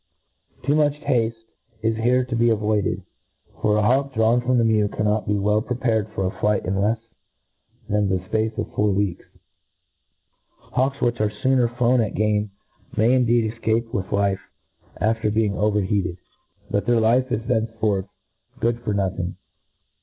Too 0.63 0.73
muchhaftc 0.73 1.35
is 1.83 1.95
here 1.97 2.25
to.bcjt 2.25 2.49
yoidcd 2.49 2.49
j 2.49 2.55
MODERN 2.55 2.55
FAULCONRY. 2.55 2.55
aojf 2.55 2.57
voided; 2.59 3.03
for 3.61 3.77
a 3.77 3.81
hawk 3.83 4.13
drawn 4.15 4.41
from 4.41 4.57
the 4.57 4.63
mew 4.63 4.87
can 4.87 5.01
f 5.01 5.05
not.be 5.05 5.37
well 5.37 5.61
prepared 5.61 6.09
for 6.15 6.31
flight 6.39 6.65
in 6.65 6.73
lefs 6.73 7.03
than 7.87 8.09
the 8.09 8.15
fpacc 8.17 8.57
of 8.57 8.73
four 8.73 8.89
weeks. 8.89 9.27
Hawks 10.57 10.99
which 11.01 11.21
arc 11.21 11.33
fooher 11.43 11.77
flown 11.77 12.01
at 12.01 12.15
game 12.15 12.49
may 12.97 13.13
indeed 13.13 13.51
efcape 13.53 13.93
with 13.93 14.11
life 14.11 14.41
after 14.99 15.29
being 15.29 15.55
over 15.55 15.81
heated 15.81 16.17
5 16.71 16.71
but 16.71 16.85
their 16.87 16.99
life 16.99 17.31
is 17.31 17.41
thenceforth 17.45 18.07
good 18.59 18.79
for 18.79 18.95
nothing. 18.95 19.35